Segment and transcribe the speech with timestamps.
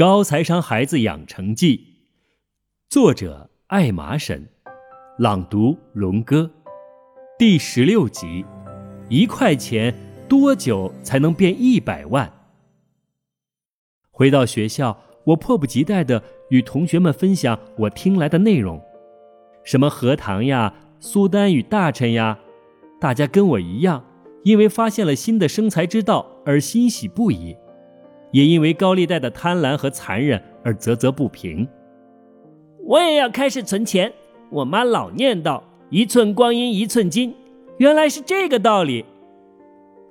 [0.00, 1.78] 高财商孩子养成记，
[2.88, 4.48] 作者艾玛婶，
[5.18, 6.50] 朗读龙哥，
[7.38, 8.42] 第十六集，
[9.10, 9.94] 一块钱
[10.26, 12.32] 多久才能变一百万？
[14.10, 18.82] 回到学校，我迫不及待地与同学们分享我听来的内容，
[19.64, 22.38] 什么荷塘呀、苏丹与大臣呀，
[22.98, 24.02] 大家跟我一样，
[24.44, 27.54] 因为发现了新的生财之道而欣喜不已。
[28.30, 31.66] 也因为高利贷的贪婪和残忍而啧啧不平。
[32.84, 34.12] 我也要开始存钱。
[34.50, 37.34] 我妈老念叨“一寸光阴一寸金”，
[37.78, 39.04] 原来是这个道理。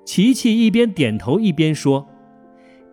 [0.05, 2.07] 琪琪一边点头一边说：“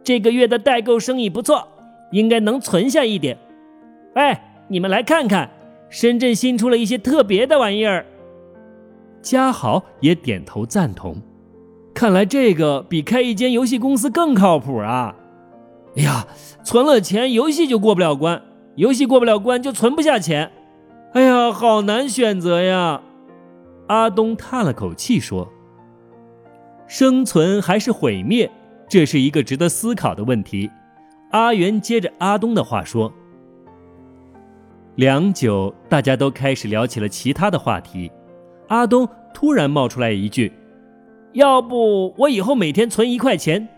[0.02, 1.68] 这个月的代购生意不错，
[2.10, 3.38] 应该能存下一点。”
[4.14, 5.50] 哎，你们来看看，
[5.88, 8.04] 深圳新出了一些特别的玩意儿。
[9.22, 11.16] 嘉豪也点头赞同。
[11.96, 15.16] 看来这个比开一间游戏公司更靠谱啊！
[15.96, 16.26] 哎呀，
[16.62, 18.38] 存了钱，游戏就过不了关；
[18.74, 20.52] 游戏过不了关，就存不下钱。
[21.14, 23.00] 哎呀，好难选择呀！
[23.86, 25.50] 阿东叹了口气说
[26.86, 28.50] ：“生存还是毁灭，
[28.90, 30.70] 这是一个值得思考的问题。”
[31.32, 33.10] 阿元接着阿东的话说。
[34.96, 38.12] 良久，大家都开始聊起了其他的话题。
[38.68, 40.52] 阿东突然冒出来一句。
[41.36, 43.68] 要不我以后每天存一块钱，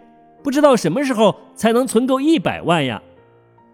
[0.44, 3.02] 不知道什么时候才能存够一百万呀？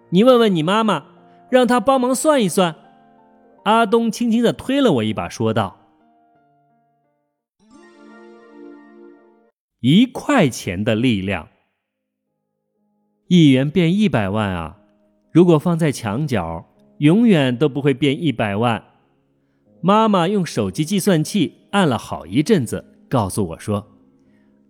[0.09, 1.05] 你问问你妈妈，
[1.51, 2.75] 让她帮忙算一算。
[3.65, 5.77] 阿东轻轻地推了我一把，说道
[9.81, 11.49] ：“一块钱的力量，
[13.29, 14.79] 一元变一百万啊！
[15.31, 16.65] 如果放在墙角，
[16.99, 18.83] 永远都不会变一百万。”
[19.83, 22.93] 妈妈用手机计算器按了好一阵子。
[23.09, 23.87] 告诉我说，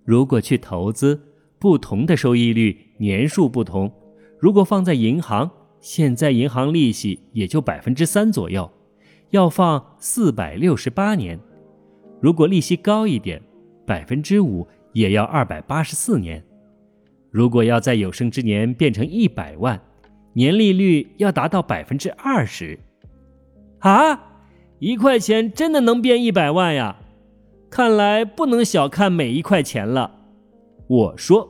[0.05, 1.21] 如果去投资，
[1.59, 3.91] 不同的收益率年数不同。
[4.39, 8.71] 如果放在银行，现在银行利息也就百分之三左右，
[9.31, 11.39] 要放四百六十八年。
[12.21, 13.41] 如果利息高一点，
[13.87, 16.45] 百分之五也要二百八十四年。
[17.31, 19.81] 如果要在有生之年变成一百万，
[20.35, 22.79] 年利率要达到百分之二十。
[23.79, 24.43] 啊，
[24.79, 26.97] 一块钱真的能变一百万呀！
[27.75, 30.09] 看来不能小看每一块钱了，
[30.87, 31.49] 我说。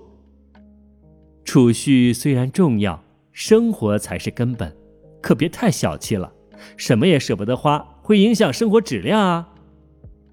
[1.45, 4.75] 储蓄虽然重要，生活才是根本，
[5.21, 6.33] 可别太小气了，
[6.79, 9.51] 什么也舍不得花，会影响生活质量啊。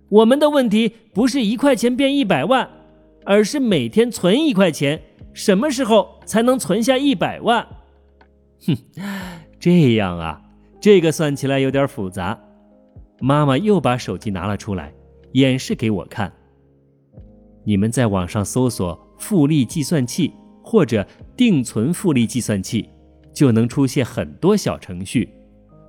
[0.08, 2.70] 我们的问题不是一块钱变一百万，
[3.26, 5.02] 而是每天存一块钱，
[5.34, 7.68] 什么时候才能存下一百万？
[8.66, 8.78] 哼，
[9.60, 10.42] 这样啊，
[10.80, 12.40] 这个算起来有点复杂。
[13.20, 14.94] 妈妈又把手机拿了出来。
[15.34, 16.32] 演示给我看。
[17.64, 20.34] 你们在网上搜索“复利计算器”
[20.64, 22.90] 或者“定存复利计算器”，
[23.34, 25.30] 就能出现很多小程序。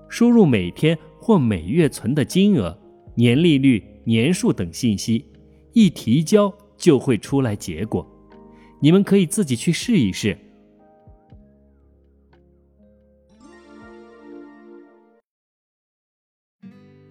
[0.08, 2.78] 输入每天或每月存的金额、
[3.14, 5.24] 年利率、年数等信息，
[5.72, 8.06] 一提交就会出来结果。
[8.80, 10.36] 你们可以自己去试一试。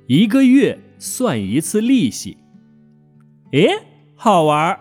[0.06, 0.78] 一个月。
[1.02, 2.38] 算一次利息，
[3.54, 3.70] 诶，
[4.16, 4.80] 好玩！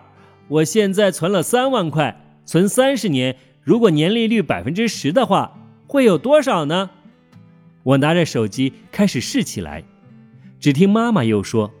[0.49, 2.15] 我现在存了三万块，
[2.45, 6.91] 存三十年，如果年利率百分之十的话，会有多少呢？
[7.81, 9.83] 我拿着手机开始试起来，
[10.59, 11.71] 只听妈妈又说：“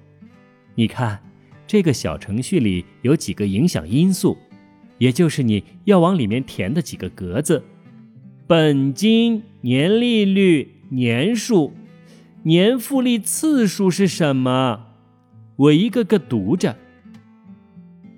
[0.73, 1.21] 你看，
[1.67, 4.35] 这个小程序里有几个影响因素，
[4.97, 7.63] 也就是你要往里面填的几个格子：
[8.47, 11.71] 本金、年利率、年数。”
[12.43, 14.87] 年复利次数是什么？
[15.57, 16.75] 我一个个读着。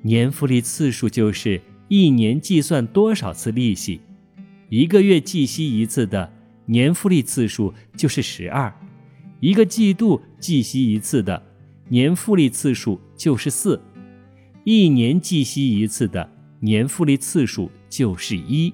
[0.02, 4.00] 年复利次数就是一年计算多少次利息，
[4.70, 6.32] 一个月计息一次的
[6.66, 8.74] 年复利次数就是十二，
[9.42, 11.44] 一个季度计息一次的
[11.90, 13.82] 年复利次数就是四，
[14.64, 18.74] 一年计息一次的年复利次数就是一。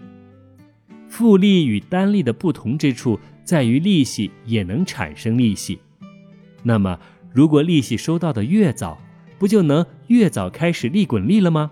[1.08, 3.20] 复利与单利的不同之处。
[3.50, 5.80] 在于利息也能产生利息，
[6.62, 7.00] 那么
[7.34, 9.02] 如果利息收到的越早，
[9.40, 11.72] 不就能越早开始利滚利了吗？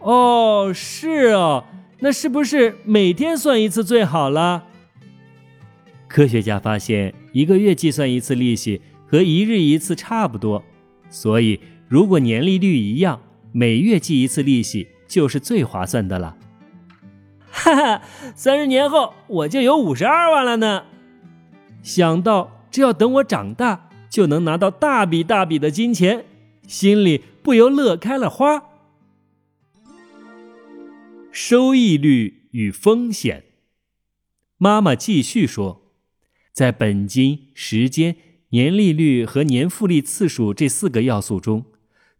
[0.00, 1.66] 哦，是哦，
[2.00, 4.64] 那是不是每天算一次最好了？
[6.08, 10.64] 科学家发现，一个月计算一次利息和一日一次差不多，
[11.08, 13.20] 所以如果年利率一样，
[13.52, 16.36] 每月计一次利息就是最划算的了。
[17.50, 18.02] 哈哈，
[18.34, 20.84] 三十年后我就有五十二万了呢！
[21.82, 26.24] 想到只要等我长大，就能拿到大笔大笔的金钱，
[26.66, 28.64] 心里不由乐开了花。
[31.32, 33.44] 收益率与风险。
[34.56, 35.92] 妈妈继续说，
[36.52, 38.16] 在本金、时间、
[38.50, 41.64] 年利率和年复利次数这四个要素中，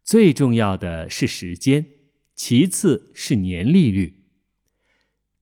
[0.02, 1.86] 最重要的是时间，
[2.34, 4.19] 其次是年利率。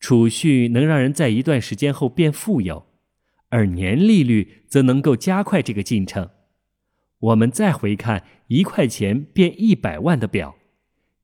[0.01, 2.87] 储蓄能让人在一段时间后变富有，
[3.49, 6.31] 而年利率则能够加快这个进程。
[7.19, 10.57] 我们再回看一块钱变一百万的表，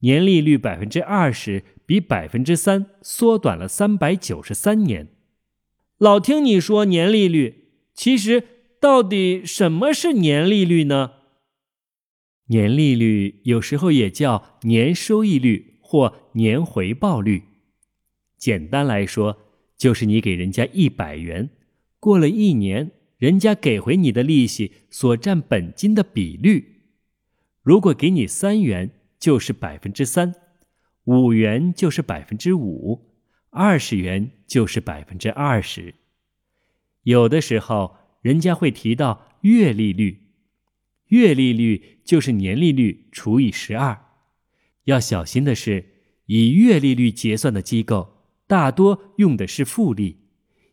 [0.01, 5.09] 年利率百分之二十，比百分之三缩短了三百九十三年。
[5.99, 8.43] 老听你说年利率，其实
[8.81, 11.13] 到底什么是年利率呢？
[12.49, 17.45] 年利率有时候也叫年收益率或年回报率。
[18.37, 19.39] 简单来说，
[19.77, 21.51] 就是你给人家一百元，
[21.99, 22.91] 过了一年。
[23.17, 26.83] 人家给回你的利息所占本金的比率，
[27.63, 30.33] 如果给你三元，就是百分之三；
[31.05, 33.01] 五元就是百分之五；
[33.49, 35.95] 二十元就是百分之二十。
[37.05, 40.27] 有的时候，人家会提到月利率，
[41.07, 43.99] 月利率就是年利率除以十二。
[44.85, 45.87] 要小心的是，
[46.27, 48.14] 以月利率结算的机构
[48.47, 50.19] 大多用的是复利，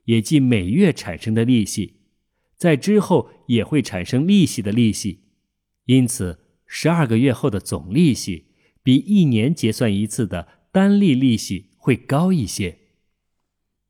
[0.05, 2.01] 也即每月产生的利息。
[2.57, 5.21] 在之后也会产生利息的利息，
[5.85, 8.47] 因此十二个月后的总利息
[8.83, 12.77] 比一年结算一次的单利利息会高一些。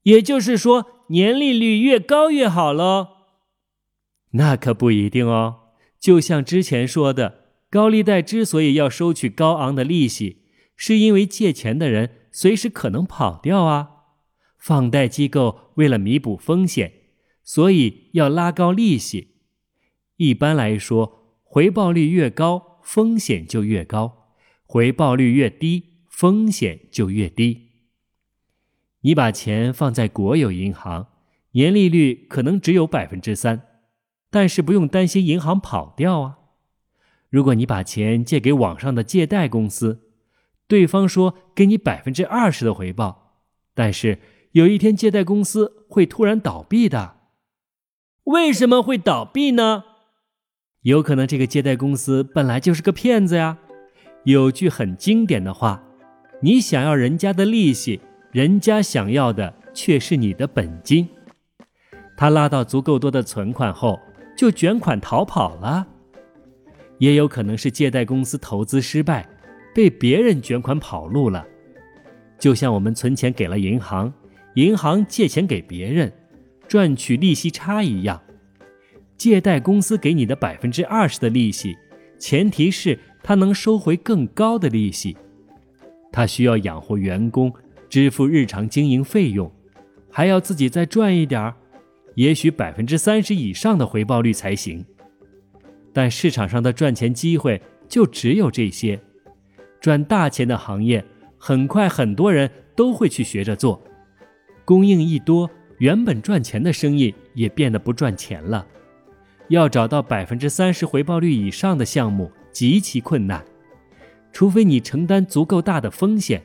[0.03, 3.07] 也就是说，年利率越高越好喽？
[4.31, 5.73] 那可不一定哦。
[5.99, 10.43] 就像之前说的，高利贷之所以要收取高昂的利息，
[10.75, 13.89] 是因为借钱的人随时可能跑掉啊。
[14.57, 16.93] 放贷机构为了弥补风险。
[17.43, 19.35] 所以要拉高利息。
[20.17, 24.35] 一般来说，回报率越高，风险就越高；
[24.65, 27.71] 回报率越低，风险就越低。
[29.01, 31.07] 你把钱放在国有银行，
[31.53, 33.63] 年利率可能只有百分之三，
[34.29, 36.37] 但是不用担心银行跑掉啊。
[37.29, 40.10] 如果你把钱借给网上的借贷公司，
[40.71, 43.33] 对方说给你百分之二十的回报，
[43.75, 44.19] 但是
[44.53, 47.17] 有一天借贷公司会突然倒闭的。
[48.23, 49.83] 为什么会倒闭呢？
[50.83, 53.57] 有可能这个借贷公司本来就是个骗子呀。
[54.23, 55.83] 有句很经典的话
[56.41, 57.99] ：“你想要人家的利息，
[58.31, 61.09] 人家想要的却是你的本金。”
[62.15, 63.99] 他拉到足够多的存款后，
[64.37, 65.85] 就卷款逃跑了。
[66.99, 69.27] 也有可能是借贷公司投资失败，
[69.73, 71.45] 被别人卷款跑路了。
[72.39, 74.13] 就像我们存钱给了银行，
[74.55, 76.11] 银行借钱给别人。
[76.67, 78.21] 赚取利息差一样，
[79.17, 81.75] 借贷公司给你的百分之二十的利息，
[82.17, 85.17] 前提是他能收回更高的利息。
[86.13, 87.53] 他需要养活员工，
[87.89, 89.51] 支付日常经营费用，
[90.09, 91.53] 还要自己再赚一点儿，
[92.15, 94.85] 也许百分之三十以上的回报率才行。
[95.91, 98.97] 但市场上的赚钱机会就只有这些，
[99.81, 101.03] 赚大钱的行业，
[101.37, 103.81] 很快很多人都会去学着做，
[104.63, 105.49] 供应一多。
[105.79, 108.63] 原本赚钱的生意也变得不赚钱了，
[109.47, 113.43] 要找到百分之三十回报率以上的项目极其困难，
[114.31, 116.43] 除非你承担足够大的风险，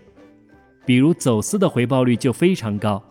[0.87, 3.05] 比如走私的回报率就非常高，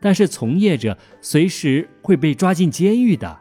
[0.00, 3.38] 但是从业者随时会被抓进监狱的。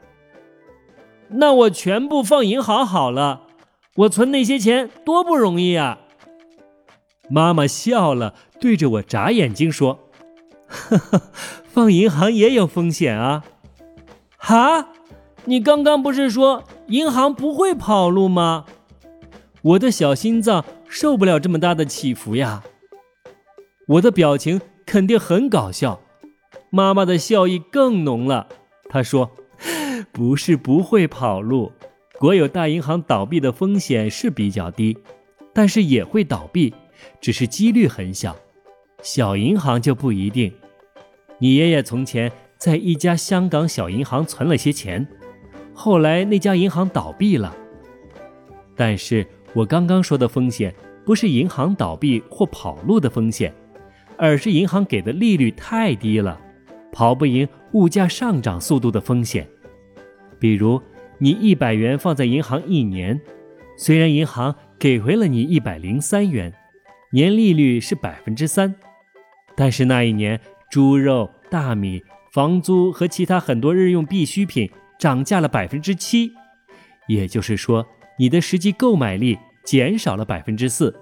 [1.30, 3.48] 那我全部放银行好了，
[3.96, 6.02] 我存那些钱多不容易啊！
[7.30, 10.00] 妈妈笑了，对着我眨眼睛说。
[10.68, 11.22] 呵呵，
[11.64, 13.44] 放银行也有风险啊！
[14.38, 14.90] 哈，
[15.46, 18.66] 你刚刚不是说银行不会跑路吗？
[19.62, 22.64] 我的小心脏受不了这么大的起伏呀！
[23.88, 26.02] 我的表情肯定很搞笑，
[26.70, 28.48] 妈妈的笑意更浓了。
[28.88, 29.32] 她说
[30.14, 31.72] ：“不是不会跑路，
[32.20, 34.98] 国有大银行倒闭的风险是比较低，
[35.54, 36.74] 但是也会倒闭，
[37.22, 38.36] 只是几率很小。”
[39.02, 40.54] 小银行就不一定。
[41.38, 45.08] 你爷爷从前在一家香港小银行存了些钱，
[45.74, 47.56] 后来那家银行倒闭了。
[48.76, 50.76] 但是我刚刚说的风险
[51.06, 53.54] 不是银行倒闭或跑路的风险，
[54.18, 56.40] 而是银行给的利率太低了，
[56.92, 59.48] 跑不赢物价上涨速度的风险。
[60.38, 60.82] 比如
[61.18, 63.20] 你一百元放在银行一年，
[63.78, 66.54] 虽然银行给回了你一百零三元，
[67.12, 68.76] 年利率是百分之三。
[69.56, 70.40] 但是那一年，
[70.70, 76.32] 猪肉、大米、房租和其他很多日用必需品涨价了百分之七，
[77.08, 77.86] 也就是说，
[78.18, 80.96] 你的实际购买力减少了百分之四。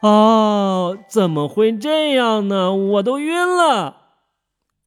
[0.00, 2.72] 哦，怎么会这样呢？
[2.74, 3.96] 我都晕了。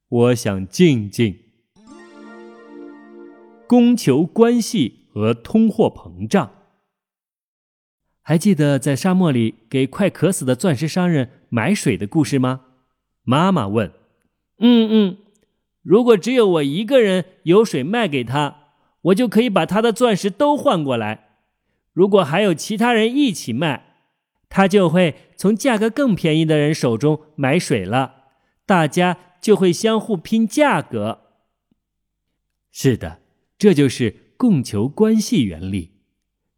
[0.08, 1.36] 我想静静。
[3.66, 6.50] 供求关系和通货膨胀。
[8.22, 12.62] 还记得在沙漠里给快渴死的钻石商人买水的故事吗？
[13.24, 13.92] 妈妈问。
[14.58, 15.16] 嗯嗯，
[15.82, 18.68] 如果只有我一个人有水卖给他，
[19.02, 21.30] 我就可以把他的钻石都换过来。
[21.92, 23.96] 如果还有其他人一起卖，
[24.48, 28.14] 他就会从价格更便宜的人手中买水了，
[28.64, 31.20] 大家就会相互拼价格。
[32.70, 33.18] 是的。
[33.58, 35.92] 这就是供求关系原理。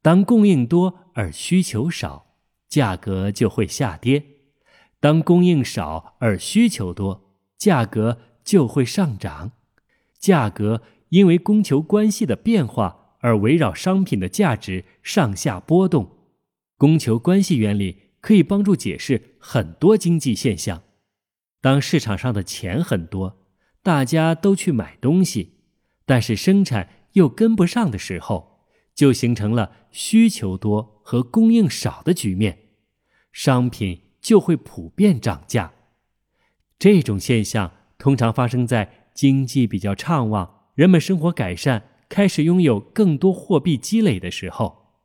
[0.00, 2.36] 当供应多而需求少，
[2.68, 4.20] 价格就会下跌；
[5.00, 9.52] 当供应少而需求多，价格就会上涨。
[10.18, 16.10] 价格因为供求关系的变化而围绕商品的价值上下波动。
[16.76, 20.82] 供求关系原理可以帮助解释很多经济现象。
[21.60, 23.38] 当市场上的钱很多，
[23.82, 25.52] 大家都去买东西。
[26.04, 32.58] 但是生产又跟不上的时候，就形成了需求多和供应少的局面，
[33.30, 35.74] 商品就会普遍涨价。
[36.78, 44.96] 这种现象通常发生在经济比较畅旺、人们生活改善、开始拥有更多货币积累的时候。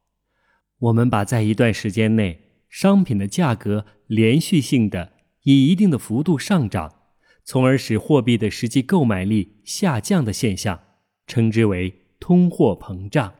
[0.79, 5.11] 我们把在一段时间内商品的价格连续性的
[5.43, 6.95] 以一定的幅度上涨，
[7.43, 10.79] 从而使货币的实际购买力下降的现象。
[11.27, 13.35] 称之为通货膨胀。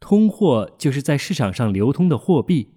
[0.00, 2.74] 通货就是在市场上流通的货币，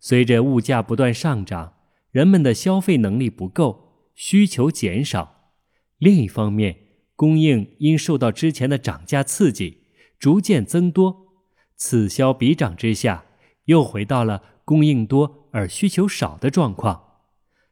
[0.00, 1.74] 随着物价不断上涨，
[2.10, 5.52] 人们的消费能力不够，需求减少。
[5.98, 6.76] 另一方面，
[7.14, 9.84] 供应因受到之前的涨价刺激，
[10.18, 11.28] 逐渐增多，
[11.76, 13.26] 此消彼长之下，
[13.66, 17.02] 又回到了供应多而需求少的状况，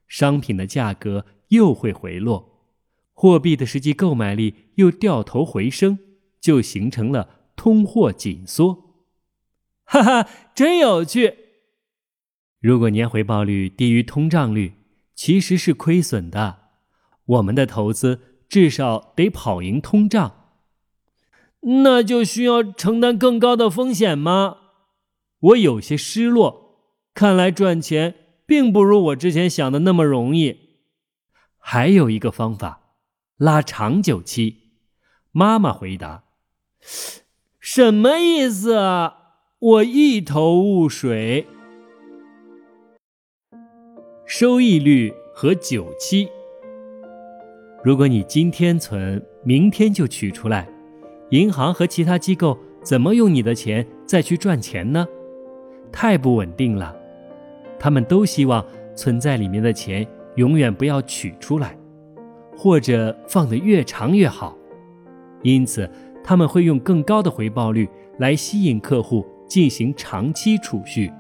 [0.07, 2.51] 商品的价格又会回落。
[3.13, 5.99] 货币的实际购买力又掉头回升，
[6.41, 9.07] 就形成了通货紧缩。
[9.85, 11.35] 哈哈，真有趣！
[12.61, 14.75] 如果年回报率低于通胀率，
[15.15, 16.59] 其实是亏损的。
[17.25, 20.59] 我们的投资至少得跑赢通胀。
[21.83, 24.59] 那就需要承担更高的风险吗？
[25.39, 26.85] 我有些失落。
[27.15, 30.83] 看来赚钱并不如我之前想的那么容易。
[31.57, 32.99] 还有一个方法。
[33.39, 34.73] 拉长久期，
[35.33, 36.25] 妈妈回答
[37.67, 38.77] ：“什么意思？”
[39.59, 41.47] 我一头雾水。
[44.27, 46.29] 收益率和久期，
[47.83, 50.69] 如果你今天存，明天就取出来，
[51.31, 55.09] 银行和其他机构怎么用你的钱再去赚钱呢？
[55.91, 56.95] 太不稳定了。
[57.79, 58.63] 他们都希望
[58.95, 60.07] 存在里面的钱
[60.37, 61.75] 永远不要取出来。
[62.55, 64.55] 或者放得越长越好，
[65.43, 65.91] 因此
[66.25, 67.89] 他们会用更高的回报率
[68.19, 71.13] 来吸引客户进行长期储蓄。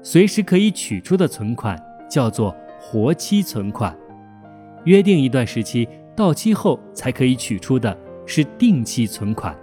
[0.00, 1.76] 随时可以取出的存款
[2.08, 3.94] 叫做活期存款，
[4.84, 9.56] 约定一段时期到期后才可以取出的是定期存款。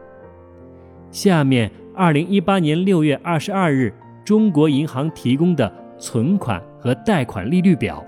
[1.12, 8.06] 下面，二零一八年六月二十二日，中国银行提供的存款和贷款利率表，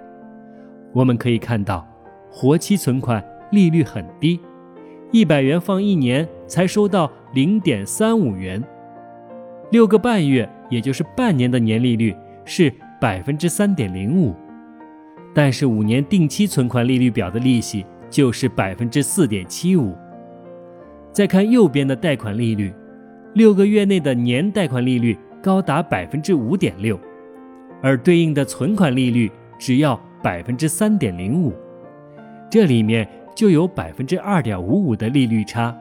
[0.94, 1.88] 我们可以看到。
[2.34, 4.40] 活期存款利率很低，
[5.12, 8.64] 一百元放一年才收到零点三五元，
[9.70, 12.16] 六个半月也就是半年的年利率
[12.46, 14.34] 是百分之三点零五，
[15.34, 19.94] 但是五年定期存款利率表的利息就是百分之四点七五。
[21.12, 22.74] 再看右边的贷款利率，
[23.34, 26.98] 六个月内的年贷款利率高达百分之五点六，
[27.84, 31.54] 而对应的存款利率只要百分之三点零五。
[32.50, 35.76] 这里面就有百分之二点五五的利率差，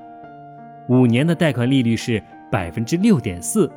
[0.88, 3.71] 五年的贷款利率是百分之六点四，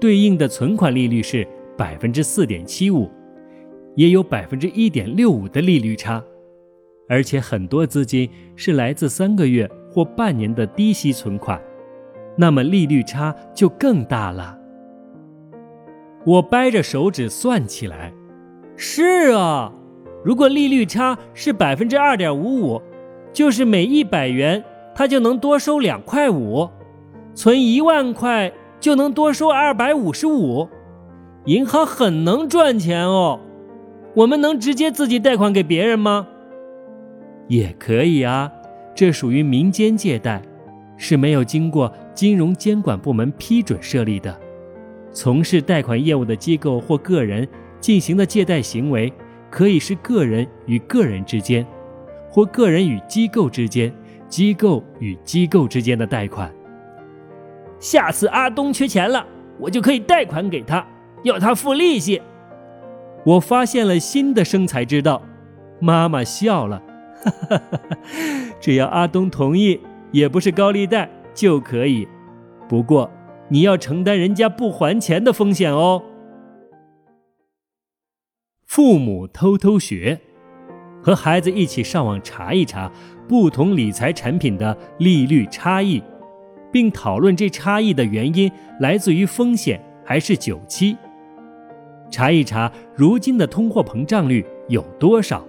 [0.00, 3.10] 对应的存款利率是百分之四点七五，
[3.96, 6.22] 也有百分之一点六五的利率差，
[7.08, 11.60] 而且很多资金是来自三个月或半年的低息存款，
[12.36, 14.58] 那么利率差就更大了。
[16.26, 18.12] 我掰着手指算起来，
[18.76, 19.72] 是啊。
[20.22, 22.82] 如果利率差是百分之二点五五，
[23.32, 24.62] 就是每一百元
[24.94, 26.68] 他就能多收两块五，
[27.34, 30.68] 存一万块就能多收二百五十五，
[31.46, 33.40] 银行很能赚钱哦。
[34.14, 36.26] 我们能直接自己贷款给别人吗？
[37.48, 38.50] 也可以啊，
[38.94, 40.42] 这属于民间借贷，
[40.96, 44.36] 是没有经过金融监管部门批准设立的。
[45.12, 47.48] 从事贷款业务的机构或个人
[47.80, 49.12] 进行的借贷行为，
[49.50, 51.66] 可以是个人与个人之间，
[52.30, 53.92] 或个人与机构之间、
[54.28, 56.50] 机构与机构之间的贷款。
[57.78, 59.26] 下次阿东缺钱了，
[59.58, 60.86] 我就可以贷款给他，
[61.24, 62.22] 要他付利息。
[63.24, 65.22] 我发现了新的生财之道。
[65.82, 66.82] 妈妈笑了，
[67.24, 67.62] 哈 哈
[68.60, 69.80] 只要阿东同意，
[70.12, 72.06] 也不是高利贷就可以。
[72.68, 73.10] 不过
[73.48, 76.02] 你要承担人家不还钱的风险哦。
[78.70, 80.16] 父母偷偷学，
[81.02, 82.88] 和孩子一起上网查一查
[83.28, 86.00] 不同理财产品的利率差异，
[86.70, 88.48] 并讨论这差异的原因
[88.78, 90.96] 来自于风险还是久期。
[92.12, 95.44] 查一查如今的通货膨胀率有多少。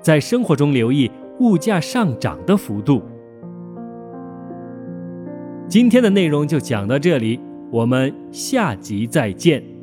[0.00, 3.00] 在生活中留意物价上涨的幅度。
[5.68, 7.38] 今天的内容就讲到这里，
[7.70, 9.77] 我们下集再见。